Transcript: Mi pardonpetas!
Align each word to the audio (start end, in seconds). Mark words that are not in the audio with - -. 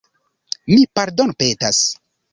Mi 0.71 0.79
pardonpetas! 1.01 1.83